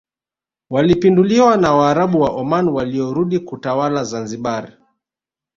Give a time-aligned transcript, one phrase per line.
[0.69, 4.77] walipinduliwa na waarabu wa Oman waliorudi kuitawala Zanzibar